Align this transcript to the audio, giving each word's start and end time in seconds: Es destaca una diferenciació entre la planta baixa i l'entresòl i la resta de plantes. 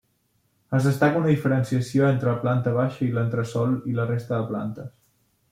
Es 0.77 0.87
destaca 0.87 1.19
una 1.19 1.29
diferenciació 1.31 2.07
entre 2.13 2.31
la 2.31 2.41
planta 2.47 2.73
baixa 2.79 3.05
i 3.09 3.11
l'entresòl 3.19 3.77
i 3.93 3.95
la 4.01 4.09
resta 4.15 4.39
de 4.41 4.51
plantes. 4.51 4.91